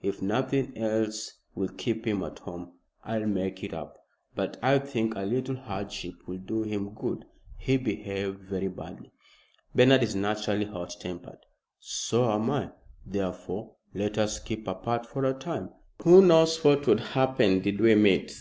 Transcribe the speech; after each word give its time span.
If 0.00 0.22
nothing 0.22 0.78
else 0.78 1.40
will 1.56 1.66
keep 1.66 2.06
him 2.06 2.22
at 2.22 2.38
home, 2.38 2.74
I'll 3.02 3.26
make 3.26 3.64
it 3.64 3.74
up. 3.74 3.98
But 4.36 4.56
I 4.62 4.78
think 4.78 5.16
a 5.16 5.22
little 5.22 5.56
hardship 5.56 6.14
will 6.28 6.38
do 6.38 6.62
him 6.62 6.94
good. 6.94 7.24
He 7.58 7.78
behaved 7.78 8.42
very 8.42 8.68
badly." 8.68 9.10
"Bernard 9.74 10.04
is 10.04 10.14
naturally 10.14 10.66
hot 10.66 10.94
tempered." 11.00 11.40
"So 11.80 12.30
am 12.30 12.48
I. 12.50 12.70
Therefore, 13.04 13.74
let 13.92 14.18
us 14.18 14.38
keep 14.38 14.68
apart 14.68 15.04
for 15.04 15.24
a 15.24 15.34
time. 15.34 15.70
Who 16.04 16.24
knows 16.24 16.62
what 16.62 16.86
would 16.86 17.00
happen 17.00 17.58
did 17.58 17.80
we 17.80 17.96
meet. 17.96 18.40